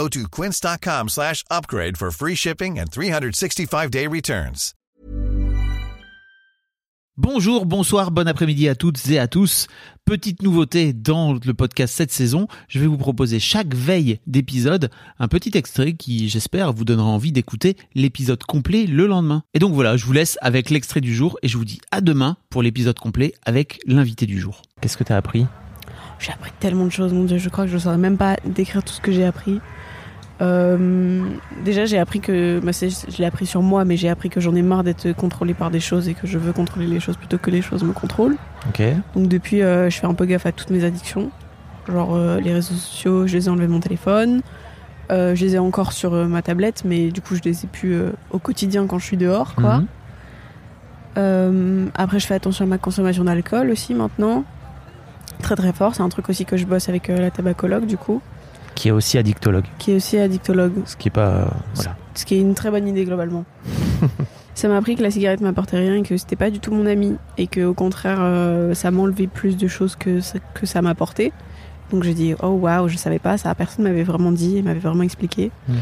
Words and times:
Go 0.00 0.08
to 0.08 0.28
quince.com 0.30 1.08
slash 1.10 1.44
upgrade 1.50 1.98
for 1.98 2.10
free 2.10 2.34
shipping 2.34 2.78
and 2.78 2.86
365-day 2.86 4.06
returns. 4.06 4.72
Bonjour, 7.18 7.66
bonsoir, 7.66 8.10
bon 8.10 8.26
après-midi 8.26 8.66
à 8.70 8.74
toutes 8.74 9.10
et 9.10 9.18
à 9.18 9.28
tous. 9.28 9.66
Petite 10.06 10.40
nouveauté 10.40 10.94
dans 10.94 11.34
le 11.34 11.52
podcast 11.52 11.94
cette 11.94 12.12
saison, 12.12 12.48
je 12.68 12.78
vais 12.78 12.86
vous 12.86 12.96
proposer 12.96 13.38
chaque 13.40 13.74
veille 13.74 14.20
d'épisode 14.26 14.88
un 15.18 15.28
petit 15.28 15.50
extrait 15.54 15.92
qui, 15.92 16.30
j'espère, 16.30 16.72
vous 16.72 16.86
donnera 16.86 17.08
envie 17.08 17.32
d'écouter 17.32 17.76
l'épisode 17.94 18.42
complet 18.44 18.86
le 18.86 19.06
lendemain. 19.06 19.42
Et 19.52 19.58
donc 19.58 19.74
voilà, 19.74 19.98
je 19.98 20.06
vous 20.06 20.14
laisse 20.14 20.38
avec 20.40 20.70
l'extrait 20.70 21.02
du 21.02 21.14
jour 21.14 21.36
et 21.42 21.48
je 21.48 21.58
vous 21.58 21.66
dis 21.66 21.82
à 21.90 22.00
demain 22.00 22.38
pour 22.48 22.62
l'épisode 22.62 22.98
complet 22.98 23.34
avec 23.44 23.80
l'invité 23.84 24.24
du 24.24 24.40
jour. 24.40 24.62
Qu'est-ce 24.80 24.96
que 24.96 25.04
tu 25.04 25.12
as 25.12 25.18
appris? 25.18 25.46
J'ai 26.18 26.32
appris 26.32 26.52
tellement 26.58 26.86
de 26.86 26.90
choses, 26.90 27.12
mon 27.12 27.24
dieu, 27.24 27.36
je 27.36 27.50
crois 27.50 27.64
que 27.64 27.70
je 27.70 27.76
ne 27.76 27.80
saurais 27.80 27.98
même 27.98 28.16
pas 28.16 28.36
décrire 28.46 28.82
tout 28.82 28.94
ce 28.94 29.00
que 29.02 29.12
j'ai 29.12 29.26
appris. 29.26 29.60
Euh, 30.40 31.22
déjà, 31.64 31.84
j'ai 31.84 31.98
appris 31.98 32.20
que, 32.20 32.60
bah, 32.60 32.72
je 32.72 33.18
l'ai 33.18 33.24
appris 33.24 33.46
sur 33.46 33.62
moi, 33.62 33.84
mais 33.84 33.96
j'ai 33.96 34.08
appris 34.08 34.30
que 34.30 34.40
j'en 34.40 34.54
ai 34.54 34.62
marre 34.62 34.84
d'être 34.84 35.12
contrôlé 35.12 35.54
par 35.54 35.70
des 35.70 35.80
choses 35.80 36.08
et 36.08 36.14
que 36.14 36.26
je 36.26 36.38
veux 36.38 36.52
contrôler 36.52 36.86
les 36.86 37.00
choses 37.00 37.16
plutôt 37.16 37.38
que 37.38 37.50
les 37.50 37.62
choses 37.62 37.82
me 37.84 37.92
contrôlent. 37.92 38.36
Ok. 38.68 38.82
Donc 39.14 39.28
depuis, 39.28 39.62
euh, 39.62 39.90
je 39.90 39.98
fais 39.98 40.06
un 40.06 40.14
peu 40.14 40.24
gaffe 40.24 40.46
à 40.46 40.52
toutes 40.52 40.70
mes 40.70 40.84
addictions. 40.84 41.30
Genre 41.88 42.14
euh, 42.14 42.40
les 42.40 42.52
réseaux 42.52 42.74
sociaux, 42.74 43.26
je 43.26 43.36
les 43.36 43.46
ai 43.46 43.48
enlevés 43.50 43.66
de 43.66 43.72
mon 43.72 43.80
téléphone. 43.80 44.42
Je 45.10 45.44
les 45.44 45.56
ai 45.56 45.58
encore 45.58 45.92
sur 45.92 46.12
ma 46.12 46.40
tablette, 46.40 46.84
mais 46.84 47.10
du 47.10 47.20
coup, 47.20 47.34
je 47.34 47.42
les 47.42 47.64
ai 47.64 47.66
plus 47.66 48.00
au 48.30 48.38
quotidien 48.38 48.86
quand 48.86 49.00
je 49.00 49.04
suis 49.04 49.16
dehors, 49.16 49.56
quoi. 49.56 49.82
Mhm. 51.16 51.90
Après, 51.96 52.20
je 52.20 52.26
fais 52.28 52.34
attention 52.34 52.64
à 52.64 52.68
ma 52.68 52.78
consommation 52.78 53.24
d'alcool 53.24 53.70
aussi 53.70 53.92
maintenant. 53.92 54.44
Très 55.42 55.56
très 55.56 55.72
fort. 55.72 55.96
C'est 55.96 56.02
un 56.02 56.08
truc 56.10 56.28
aussi 56.28 56.44
que 56.44 56.56
je 56.56 56.64
bosse 56.64 56.88
avec 56.88 57.08
la 57.08 57.32
tabacologue, 57.32 57.86
du 57.86 57.96
coup, 57.96 58.22
Qui 58.80 58.88
est 58.88 58.92
aussi 58.92 59.18
addictologue. 59.18 59.66
qui 59.76 59.92
est 59.92 59.96
aussi 59.96 60.16
addictologue. 60.16 60.72
Ce 60.86 60.96
qui 60.96 61.08
est 61.08 61.10
pas. 61.10 61.28
euh, 61.28 61.44
voilà. 61.74 61.96
Ce 62.14 62.24
qui 62.24 62.36
est 62.36 62.40
une 62.40 62.54
très 62.54 62.70
bonne 62.70 62.88
idée 62.88 63.04
globalement. 63.04 63.44
ça 64.54 64.68
m'a 64.68 64.78
appris 64.78 64.96
que 64.96 65.02
la 65.02 65.10
cigarette 65.10 65.42
m'apportait 65.42 65.76
rien 65.76 65.96
et 65.96 66.02
que 66.02 66.16
c'était 66.16 66.34
pas 66.34 66.50
du 66.50 66.60
tout 66.60 66.72
mon 66.72 66.86
ami 66.86 67.16
et 67.36 67.46
que 67.46 67.62
au 67.62 67.74
contraire 67.74 68.20
euh, 68.22 68.72
ça 68.72 68.90
m'enlevait 68.90 69.26
plus 69.26 69.58
de 69.58 69.68
choses 69.68 69.96
que 69.96 70.22
ça, 70.22 70.38
que 70.54 70.64
ça 70.64 70.80
m'apportait. 70.80 71.30
Donc 71.90 72.04
j'ai 72.04 72.14
dit 72.14 72.34
oh 72.42 72.52
waouh 72.52 72.88
je 72.88 72.96
savais 72.96 73.18
pas 73.18 73.36
ça 73.36 73.54
personne 73.54 73.84
m'avait 73.84 74.02
vraiment 74.02 74.32
dit 74.32 74.56
et 74.56 74.62
m'avait 74.62 74.80
vraiment 74.80 75.02
expliqué. 75.02 75.50
Mm. 75.68 75.74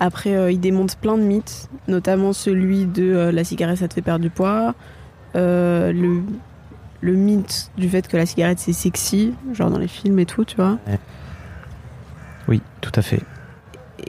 Après 0.00 0.36
euh, 0.36 0.52
il 0.52 0.60
démonte 0.60 0.96
plein 0.96 1.16
de 1.16 1.22
mythes 1.22 1.70
notamment 1.88 2.34
celui 2.34 2.84
de 2.84 3.30
la 3.32 3.44
cigarette 3.44 3.78
ça 3.78 3.88
te 3.88 3.94
fait 3.94 4.02
perdre 4.02 4.20
du 4.20 4.30
poids, 4.30 4.74
le 5.34 6.20
le 7.00 7.12
mythe 7.14 7.70
du 7.78 7.88
fait 7.88 8.06
que 8.06 8.18
la 8.18 8.26
cigarette 8.26 8.58
c'est 8.58 8.74
sexy 8.74 9.32
genre 9.54 9.70
dans 9.70 9.78
les 9.78 9.88
films 9.88 10.18
et 10.18 10.26
tout 10.26 10.44
tu 10.44 10.56
vois. 10.56 10.76
Oui, 12.48 12.60
tout 12.80 12.92
à 12.94 13.02
fait. 13.02 13.20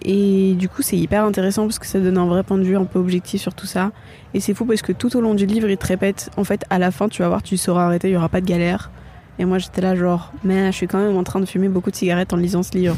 Et 0.01 0.55
du 0.55 0.69
coup, 0.69 0.81
c'est 0.81 0.97
hyper 0.97 1.23
intéressant 1.23 1.63
parce 1.63 1.79
que 1.79 1.85
ça 1.85 1.99
donne 1.99 2.17
un 2.17 2.25
vrai 2.25 2.43
point 2.43 2.57
de 2.57 2.63
vue 2.63 2.75
un 2.75 2.85
peu 2.85 2.99
objectif 2.99 3.41
sur 3.41 3.53
tout 3.53 3.65
ça. 3.67 3.91
Et 4.33 4.39
c'est 4.39 4.53
fou 4.53 4.65
parce 4.65 4.81
que 4.81 4.91
tout 4.91 5.15
au 5.15 5.21
long 5.21 5.35
du 5.35 5.45
livre, 5.45 5.69
il 5.69 5.77
te 5.77 5.85
répète, 5.85 6.29
en 6.37 6.43
fait, 6.43 6.65
à 6.69 6.79
la 6.79 6.91
fin, 6.91 7.09
tu 7.09 7.21
vas 7.21 7.27
voir, 7.27 7.43
tu 7.43 7.57
sauras 7.57 7.85
arrêter, 7.85 8.09
il 8.09 8.13
y 8.13 8.17
aura 8.17 8.29
pas 8.29 8.41
de 8.41 8.45
galère. 8.45 8.91
Et 9.39 9.45
moi, 9.45 9.59
j'étais 9.59 9.81
là, 9.81 9.95
genre, 9.95 10.31
mais 10.43 10.71
je 10.71 10.77
suis 10.77 10.87
quand 10.87 10.99
même 10.99 11.15
en 11.15 11.23
train 11.23 11.39
de 11.39 11.45
fumer 11.45 11.69
beaucoup 11.69 11.91
de 11.91 11.95
cigarettes 11.95 12.33
en 12.33 12.37
lisant 12.37 12.63
ce 12.63 12.71
livre. 12.77 12.97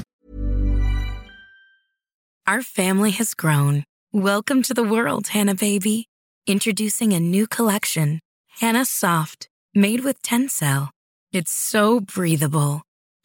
Our 2.48 2.62
family 2.62 3.12
has 3.12 3.34
grown. 3.36 3.84
Welcome 4.14 4.62
to 4.64 4.74
the 4.74 4.84
world, 4.84 5.30
Hannah 5.34 5.56
baby. 5.56 6.08
Introducing 6.48 7.12
a 7.14 7.20
new 7.20 7.48
collection, 7.48 8.20
Hannah 8.62 8.86
Soft, 8.86 9.48
made 9.74 10.02
with 10.02 10.22
Tencel. 10.22 10.90
It's 11.34 11.52
so 11.52 12.00
breathable, 12.00 12.84